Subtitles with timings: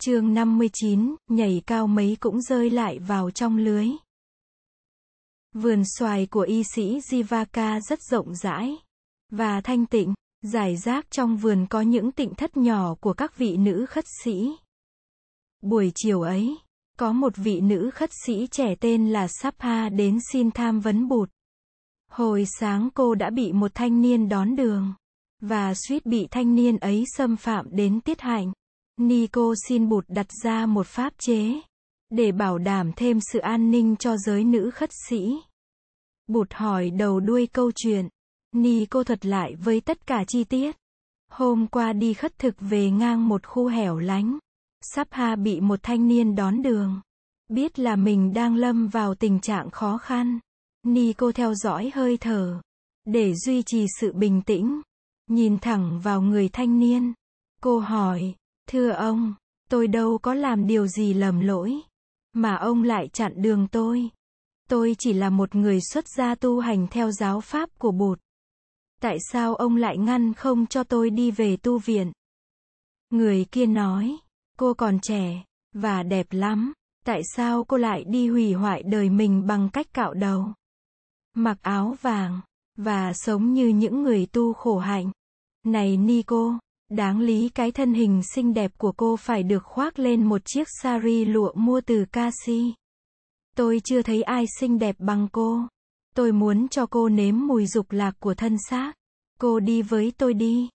[0.00, 3.88] chương 59, nhảy cao mấy cũng rơi lại vào trong lưới.
[5.54, 8.76] Vườn xoài của y sĩ Jivaka rất rộng rãi
[9.30, 13.56] và thanh tịnh, giải rác trong vườn có những tịnh thất nhỏ của các vị
[13.56, 14.56] nữ khất sĩ.
[15.62, 16.58] Buổi chiều ấy,
[16.98, 21.30] có một vị nữ khất sĩ trẻ tên là Sapha đến xin tham vấn bụt.
[22.10, 24.94] Hồi sáng cô đã bị một thanh niên đón đường,
[25.40, 28.52] và suýt bị thanh niên ấy xâm phạm đến tiết hạnh.
[28.98, 31.60] Nico xin bụt đặt ra một pháp chế,
[32.10, 35.38] để bảo đảm thêm sự an ninh cho giới nữ khất sĩ.
[36.26, 38.08] Bụt hỏi đầu đuôi câu chuyện.
[38.52, 40.76] Nico thuật lại với tất cả chi tiết.
[41.30, 44.38] Hôm qua đi khất thực về ngang một khu hẻo lánh.
[44.94, 47.00] Sắp ha bị một thanh niên đón đường.
[47.48, 50.38] Biết là mình đang lâm vào tình trạng khó khăn.
[50.86, 52.60] Nico theo dõi hơi thở.
[53.04, 54.80] Để duy trì sự bình tĩnh.
[55.30, 57.12] Nhìn thẳng vào người thanh niên.
[57.62, 58.34] Cô hỏi,
[58.68, 59.34] thưa ông,
[59.70, 61.80] tôi đâu có làm điều gì lầm lỗi.
[62.32, 64.10] Mà ông lại chặn đường tôi.
[64.68, 68.20] Tôi chỉ là một người xuất gia tu hành theo giáo pháp của Bụt.
[69.00, 72.12] Tại sao ông lại ngăn không cho tôi đi về tu viện?
[73.10, 74.16] Người kia nói,
[74.58, 76.72] cô còn trẻ, và đẹp lắm,
[77.04, 80.52] tại sao cô lại đi hủy hoại đời mình bằng cách cạo đầu?
[81.34, 82.40] Mặc áo vàng,
[82.76, 85.10] và sống như những người tu khổ hạnh.
[85.64, 90.24] Này Nico, đáng lý cái thân hình xinh đẹp của cô phải được khoác lên
[90.24, 92.74] một chiếc sari lụa mua từ Kasi.
[93.56, 95.60] Tôi chưa thấy ai xinh đẹp bằng cô.
[96.14, 98.92] Tôi muốn cho cô nếm mùi dục lạc của thân xác.
[99.40, 100.68] Cô đi với tôi đi.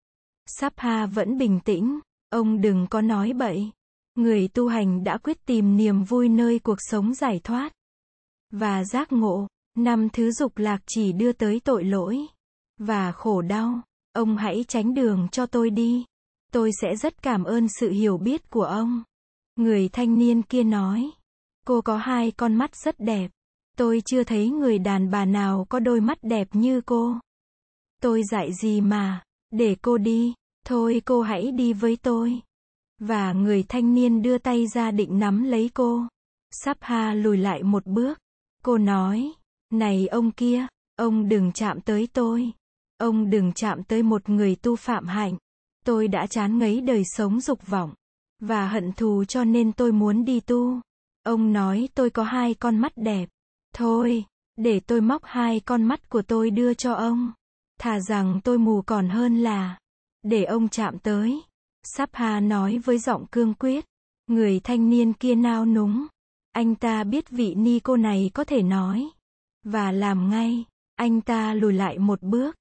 [0.46, 2.00] Sapha vẫn bình tĩnh.
[2.30, 3.72] Ông đừng có nói bậy.
[4.16, 7.74] Người tu hành đã quyết tìm niềm vui nơi cuộc sống giải thoát.
[8.52, 9.48] Và giác ngộ,
[9.78, 12.26] năm thứ dục lạc chỉ đưa tới tội lỗi.
[12.78, 13.82] Và khổ đau.
[14.14, 16.06] Ông hãy tránh đường cho tôi đi.
[16.52, 19.04] Tôi sẽ rất cảm ơn sự hiểu biết của ông.
[19.56, 21.12] Người thanh niên kia nói.
[21.68, 23.32] Cô có hai con mắt rất đẹp.
[23.78, 27.16] Tôi chưa thấy người đàn bà nào có đôi mắt đẹp như cô.
[28.02, 30.34] Tôi dạy gì mà, để cô đi,
[30.66, 32.42] thôi cô hãy đi với tôi.
[33.00, 36.08] Và người thanh niên đưa tay ra định nắm lấy cô.
[36.52, 38.20] Sắp ha lùi lại một bước.
[38.64, 39.32] Cô nói,
[39.72, 42.52] này ông kia, ông đừng chạm tới tôi.
[42.98, 45.38] Ông đừng chạm tới một người tu phạm hạnh.
[45.86, 47.94] Tôi đã chán ngấy đời sống dục vọng.
[48.40, 50.82] Và hận thù cho nên tôi muốn đi tu.
[51.24, 53.30] Ông nói tôi có hai con mắt đẹp.
[53.76, 57.32] Thôi, để tôi móc hai con mắt của tôi đưa cho ông.
[57.80, 59.78] Thà rằng tôi mù còn hơn là
[60.24, 61.42] để ông chạm tới.
[61.84, 63.86] Sắp Hà nói với giọng cương quyết.
[64.28, 66.08] Người thanh niên kia nao núng.
[66.52, 69.10] Anh ta biết vị ni cô này có thể nói.
[69.64, 70.66] Và làm ngay.
[70.96, 72.56] Anh ta lùi lại một bước.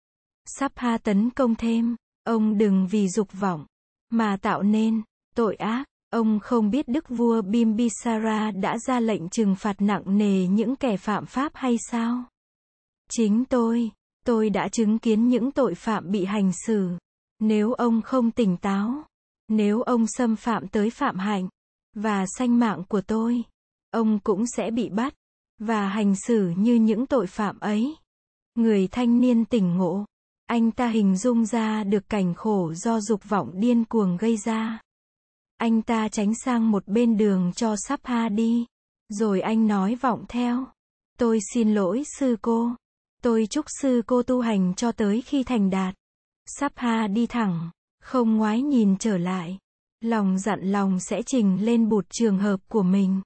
[0.47, 1.97] Sắp ha tấn công thêm.
[2.25, 3.67] Ông đừng vì dục vọng.
[4.11, 5.03] Mà tạo nên
[5.35, 5.85] tội ác.
[6.11, 10.97] Ông không biết đức vua Bimbisara đã ra lệnh trừng phạt nặng nề những kẻ
[10.97, 12.25] phạm pháp hay sao?
[13.11, 13.91] Chính tôi,
[14.25, 16.91] tôi đã chứng kiến những tội phạm bị hành xử.
[17.39, 19.05] Nếu ông không tỉnh táo,
[19.49, 21.49] nếu ông xâm phạm tới phạm hạnh
[21.95, 23.43] và sanh mạng của tôi,
[23.91, 25.15] ông cũng sẽ bị bắt
[25.59, 27.97] và hành xử như những tội phạm ấy.
[28.55, 30.05] Người thanh niên tỉnh ngộ,
[30.47, 34.81] anh ta hình dung ra được cảnh khổ do dục vọng điên cuồng gây ra.
[35.57, 38.67] Anh ta tránh sang một bên đường cho sắp ha đi.
[39.09, 40.67] Rồi anh nói vọng theo.
[41.19, 42.71] Tôi xin lỗi sư cô.
[43.23, 45.95] Tôi chúc sư cô tu hành cho tới khi thành đạt.
[46.47, 47.71] Sắp ha đi thẳng,
[48.01, 49.59] không ngoái nhìn trở lại.
[50.01, 53.21] Lòng dặn lòng sẽ trình lên bụt trường hợp của mình.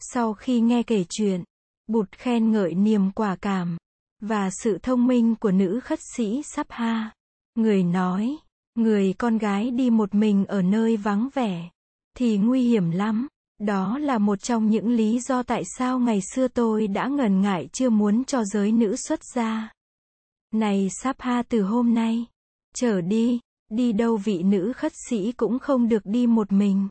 [0.00, 1.44] Sau khi nghe kể chuyện,
[1.86, 3.76] bụt khen ngợi niềm quả cảm
[4.20, 7.10] và sự thông minh của nữ khất sĩ sắp ha.
[7.54, 8.36] Người nói,
[8.74, 11.70] người con gái đi một mình ở nơi vắng vẻ
[12.16, 13.28] thì nguy hiểm lắm.
[13.58, 17.68] Đó là một trong những lý do tại sao ngày xưa tôi đã ngần ngại
[17.72, 19.72] chưa muốn cho giới nữ xuất gia.
[20.52, 22.26] Này sắp ha từ hôm nay,
[22.74, 26.88] trở đi, đi đâu vị nữ khất sĩ cũng không được đi một mình.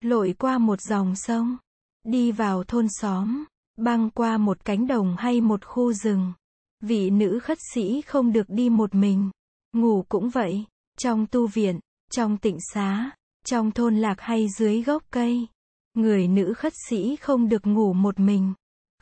[0.00, 1.56] Lội qua một dòng sông,
[2.04, 3.44] đi vào thôn xóm,
[3.76, 6.32] băng qua một cánh đồng hay một khu rừng.
[6.80, 9.30] Vị nữ khất sĩ không được đi một mình.
[9.72, 10.64] Ngủ cũng vậy,
[10.98, 11.78] trong tu viện,
[12.10, 13.10] trong tịnh xá,
[13.44, 15.46] trong thôn lạc hay dưới gốc cây,
[15.94, 18.52] người nữ khất sĩ không được ngủ một mình,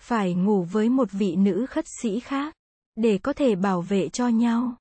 [0.01, 2.55] phải ngủ với một vị nữ khất sĩ khác,
[2.97, 4.77] để có thể bảo vệ cho nhau.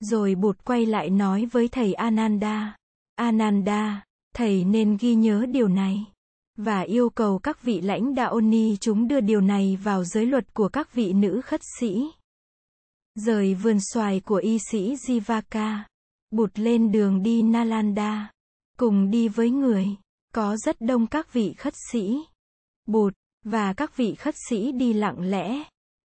[0.00, 2.76] Rồi bụt quay lại nói với thầy Ananda,
[3.14, 4.04] Ananda,
[4.34, 6.04] thầy nên ghi nhớ điều này.
[6.56, 10.54] Và yêu cầu các vị lãnh đạo ni chúng đưa điều này vào giới luật
[10.54, 12.10] của các vị nữ khất sĩ.
[13.16, 15.78] Rời vườn xoài của y sĩ Jivaka,
[16.30, 18.30] bụt lên đường đi Nalanda
[18.78, 19.86] cùng đi với người
[20.34, 22.18] có rất đông các vị khất sĩ,
[22.86, 23.14] bụt,
[23.44, 25.62] và các vị khất sĩ đi lặng lẽ,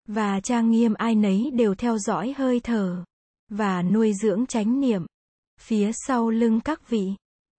[0.09, 3.05] và trang nghiêm ai nấy đều theo dõi hơi thở,
[3.49, 5.07] và nuôi dưỡng chánh niệm.
[5.61, 7.07] Phía sau lưng các vị,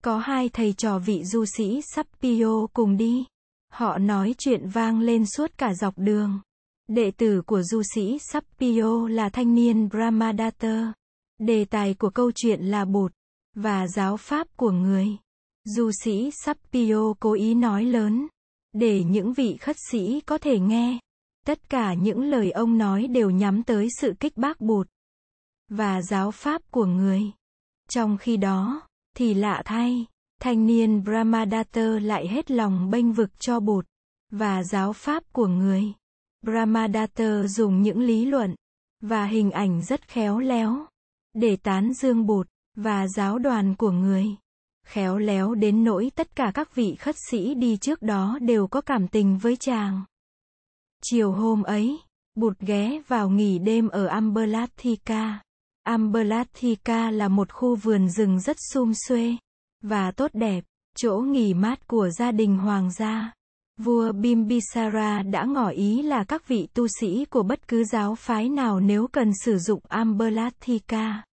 [0.03, 3.25] có hai thầy trò vị du sĩ Sappio cùng đi.
[3.74, 6.39] Họ nói chuyện vang lên suốt cả dọc đường.
[6.93, 10.93] Đệ tử của du sĩ Sappio là thanh niên Brahmadatta.
[11.39, 13.11] Đề tài của câu chuyện là bột
[13.55, 15.07] và giáo pháp của người.
[15.63, 18.27] Du sĩ Sappio cố ý nói lớn
[18.73, 20.99] để những vị khất sĩ có thể nghe.
[21.45, 24.88] Tất cả những lời ông nói đều nhắm tới sự kích bác bột
[25.69, 27.21] và giáo pháp của người.
[27.89, 28.81] Trong khi đó,
[29.17, 30.05] thì lạ thay,
[30.41, 33.85] thanh niên Brahmadatta lại hết lòng bênh vực cho bột
[34.31, 35.93] và giáo pháp của người.
[36.41, 38.55] Brahmadatta dùng những lý luận
[39.01, 40.85] và hình ảnh rất khéo léo
[41.33, 42.47] để tán dương bụt
[42.77, 44.25] và giáo đoàn của người.
[44.88, 48.81] Khéo léo đến nỗi tất cả các vị khất sĩ đi trước đó đều có
[48.81, 50.03] cảm tình với chàng.
[51.03, 51.99] Chiều hôm ấy,
[52.35, 55.41] Bụt ghé vào nghỉ đêm ở Amberlathika.
[55.83, 59.35] Amberlathika là một khu vườn rừng rất sum xuê
[59.83, 60.63] và tốt đẹp,
[60.97, 63.33] chỗ nghỉ mát của gia đình hoàng gia.
[63.77, 68.50] Vua Bimbisara đã ngỏ ý là các vị tu sĩ của bất cứ giáo phái
[68.50, 71.23] nào nếu cần sử dụng Amberlathika,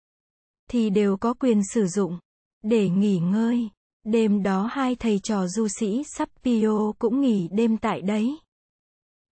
[0.70, 2.18] thì đều có quyền sử dụng
[2.62, 3.68] để nghỉ ngơi.
[4.04, 8.38] Đêm đó hai thầy trò du sĩ Sappio cũng nghỉ đêm tại đấy.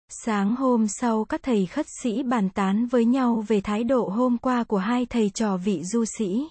[0.08, 4.38] Sáng hôm sau các thầy khất sĩ bàn tán với nhau về thái độ hôm
[4.38, 6.48] qua của hai thầy trò vị du sĩ.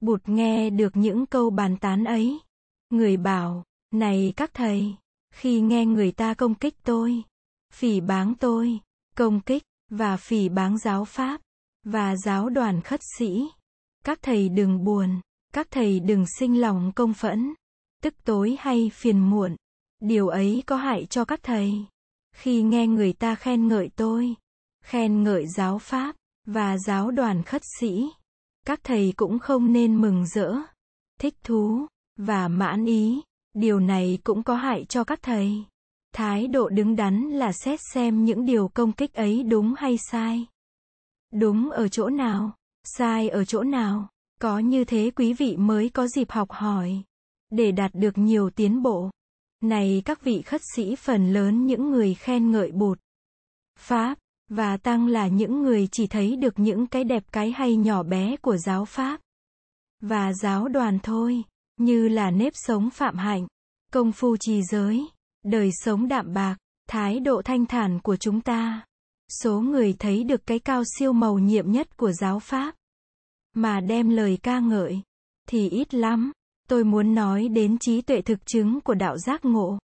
[0.00, 2.38] Bụt nghe được những câu bàn tán ấy.
[2.90, 3.64] Người bảo,
[3.94, 4.94] này các thầy,
[5.34, 7.22] khi nghe người ta công kích tôi,
[7.72, 8.80] phỉ báng tôi,
[9.16, 11.40] công kích, và phỉ báng giáo pháp,
[11.84, 13.48] và giáo đoàn khất sĩ.
[14.04, 15.20] Các thầy đừng buồn,
[15.52, 17.54] các thầy đừng sinh lòng công phẫn,
[18.02, 19.56] tức tối hay phiền muộn.
[20.00, 21.72] Điều ấy có hại cho các thầy.
[22.36, 24.34] Khi nghe người ta khen ngợi tôi,
[24.84, 26.16] khen ngợi giáo pháp,
[26.46, 28.10] và giáo đoàn khất sĩ,
[28.66, 30.54] các thầy cũng không nên mừng rỡ,
[31.20, 31.86] thích thú,
[32.16, 33.20] và mãn ý.
[33.54, 35.64] Điều này cũng có hại cho các thầy.
[36.12, 40.46] Thái độ đứng đắn là xét xem những điều công kích ấy đúng hay sai.
[41.32, 44.08] Đúng ở chỗ nào, sai ở chỗ nào,
[44.40, 47.02] có như thế quý vị mới có dịp học hỏi,
[47.50, 49.10] để đạt được nhiều tiến bộ.
[49.60, 52.98] Này các vị khất sĩ phần lớn những người khen ngợi bụt,
[53.80, 54.18] Pháp,
[54.48, 58.36] và Tăng là những người chỉ thấy được những cái đẹp cái hay nhỏ bé
[58.36, 59.20] của giáo Pháp.
[60.00, 61.44] Và giáo đoàn thôi,
[61.80, 63.46] như là nếp sống phạm hạnh,
[63.92, 65.06] công phu trì giới,
[65.44, 66.56] đời sống đạm bạc,
[66.88, 68.84] thái độ thanh thản của chúng ta.
[69.42, 72.74] Số người thấy được cái cao siêu màu nhiệm nhất của giáo Pháp,
[73.54, 75.02] mà đem lời ca ngợi,
[75.48, 76.32] thì ít lắm.
[76.68, 79.78] Tôi muốn nói đến trí tuệ thực chứng của đạo giác ngộ.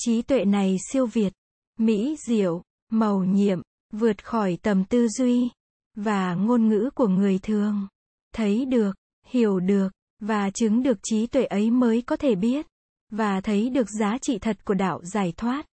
[0.00, 1.32] Trí tuệ này siêu việt,
[1.78, 2.62] mỹ diệu,
[2.92, 3.60] màu nhiệm,
[3.92, 5.50] vượt khỏi tầm tư duy
[5.94, 7.86] và ngôn ngữ của người thường.
[8.34, 8.92] Thấy được,
[9.26, 9.88] hiểu được
[10.20, 12.66] và chứng được trí tuệ ấy mới có thể biết
[13.10, 15.66] và thấy được giá trị thật của đạo giải thoát.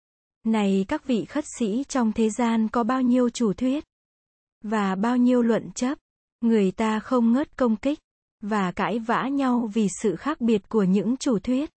[0.43, 3.83] Này các vị khất sĩ trong thế gian có bao nhiêu chủ thuyết
[4.63, 5.97] và bao nhiêu luận chấp,
[6.41, 7.99] người ta không ngớt công kích
[8.41, 11.69] và cãi vã nhau vì sự khác biệt của những chủ thuyết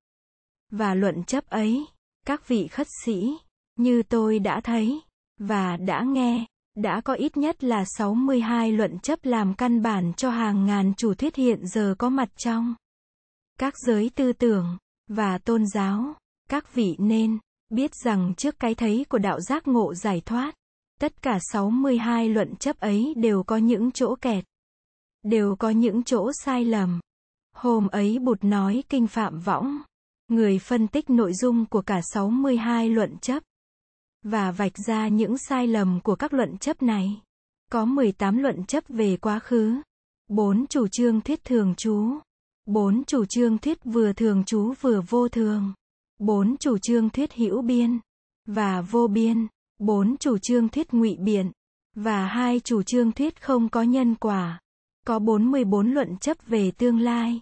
[0.71, 1.87] và luận chấp ấy.
[2.27, 3.35] Các vị khất sĩ,
[3.77, 5.01] như tôi đã thấy
[5.39, 6.47] và đã nghe,
[6.79, 11.15] đã có ít nhất là 62 luận chấp làm căn bản cho hàng ngàn chủ
[11.15, 12.75] thuyết hiện giờ có mặt trong
[13.59, 14.77] các giới tư tưởng
[15.09, 16.15] và tôn giáo.
[16.51, 20.55] Các vị nên biết rằng trước cái thấy của đạo giác ngộ giải thoát,
[21.01, 24.45] tất cả 62 luận chấp ấy đều có những chỗ kẹt
[25.23, 27.01] đều có những chỗ sai lầm.
[27.55, 29.79] Hôm ấy Bụt nói kinh Phạm Võng,
[30.29, 33.43] người phân tích nội dung của cả 62 luận chấp
[34.23, 37.21] và vạch ra những sai lầm của các luận chấp này.
[37.73, 39.81] Có 18 luận chấp về quá khứ,
[40.29, 42.19] 4 chủ trương thuyết thường trú,
[42.67, 45.73] 4 chủ trương thuyết vừa thường trú vừa vô thường,
[46.19, 47.99] 4 chủ trương thuyết hữu biên
[48.47, 49.47] và vô biên,
[49.79, 51.53] 4 chủ trương thuyết ngụy biện
[51.95, 54.61] và hai chủ trương thuyết không có nhân quả.
[55.07, 57.41] Có 44 luận chấp về tương lai.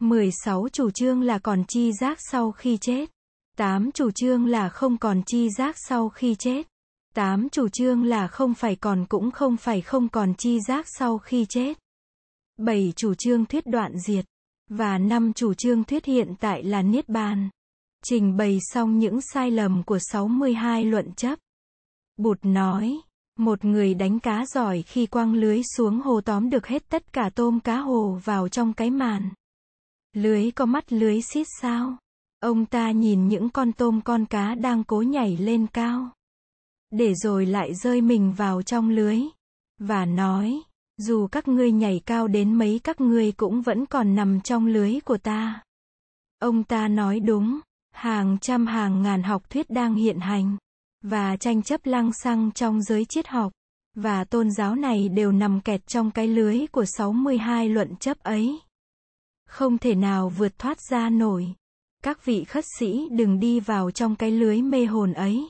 [0.00, 3.10] 16 chủ trương là còn chi giác sau khi chết.
[3.58, 6.66] 8 chủ trương là không còn chi giác sau khi chết.
[7.14, 11.18] 8 chủ trương là không phải còn cũng không phải không còn chi giác sau
[11.18, 11.78] khi chết.
[12.56, 14.24] 7 chủ trương thuyết đoạn diệt.
[14.70, 17.50] Và 5 chủ trương thuyết hiện tại là Niết Bàn.
[18.04, 21.38] Trình bày xong những sai lầm của 62 luận chấp.
[22.16, 23.00] Bụt nói,
[23.38, 27.30] một người đánh cá giỏi khi quăng lưới xuống hồ tóm được hết tất cả
[27.34, 29.30] tôm cá hồ vào trong cái màn.
[30.12, 31.96] Lưới có mắt lưới xít sao?
[32.40, 36.10] Ông ta nhìn những con tôm con cá đang cố nhảy lên cao.
[36.90, 39.20] Để rồi lại rơi mình vào trong lưới.
[39.78, 40.62] Và nói,
[40.96, 45.00] dù các ngươi nhảy cao đến mấy các ngươi cũng vẫn còn nằm trong lưới
[45.04, 45.62] của ta.
[46.38, 50.56] Ông ta nói đúng, hàng trăm hàng ngàn học thuyết đang hiện hành,
[51.02, 53.52] và tranh chấp lăng xăng trong giới triết học,
[53.94, 58.60] và tôn giáo này đều nằm kẹt trong cái lưới của 62 luận chấp ấy.
[59.48, 61.54] Không thể nào vượt thoát ra nổi.
[62.02, 65.48] Các vị khất sĩ đừng đi vào trong cái lưới mê hồn ấy.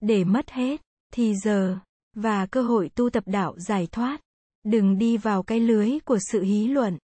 [0.00, 0.80] Để mất hết,
[1.12, 1.78] thì giờ,
[2.14, 4.20] và cơ hội tu tập đạo giải thoát.
[4.64, 6.98] Đừng đi vào cái lưới của sự hí luận.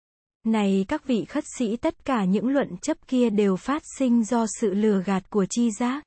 [0.45, 4.45] Này các vị khất sĩ tất cả những luận chấp kia đều phát sinh do
[4.59, 6.03] sự lừa gạt của chi giác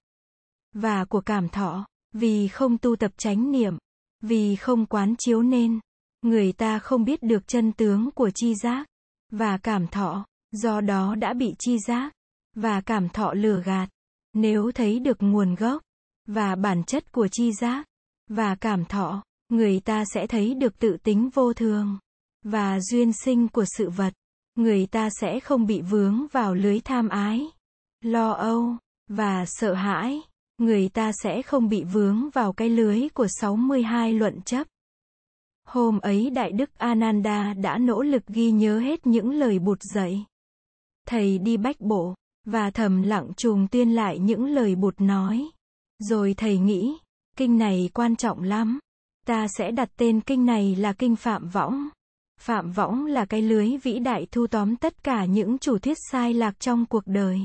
[0.76, 3.78] và của cảm thọ, vì không tu tập chánh niệm,
[4.20, 5.80] vì không quán chiếu nên,
[6.22, 8.86] người ta không biết được chân tướng của chi giác
[9.32, 12.12] và cảm thọ, do đó đã bị chi giác
[12.56, 13.88] và cảm thọ lừa gạt.
[14.32, 15.82] Nếu thấy được nguồn gốc
[16.26, 17.86] và bản chất của chi giác
[18.28, 21.98] và cảm thọ, người ta sẽ thấy được tự tính vô thường
[22.44, 24.14] và duyên sinh của sự vật.
[24.54, 27.46] Người ta sẽ không bị vướng vào lưới tham ái,
[28.00, 28.76] lo âu
[29.08, 30.20] và sợ hãi.
[30.58, 34.66] Người ta sẽ không bị vướng vào cái lưới của 62 luận chấp.
[35.64, 40.24] Hôm ấy Đại Đức Ananda đã nỗ lực ghi nhớ hết những lời bụt dạy.
[41.06, 42.14] Thầy đi bách bộ,
[42.46, 45.46] và thầm lặng trùng tuyên lại những lời bụt nói.
[45.98, 46.96] Rồi thầy nghĩ,
[47.36, 48.78] kinh này quan trọng lắm.
[49.26, 51.88] Ta sẽ đặt tên kinh này là kinh Phạm Võng.
[52.40, 56.34] Phạm Võng là cái lưới vĩ đại thu tóm tất cả những chủ thuyết sai
[56.34, 57.40] lạc trong cuộc đời.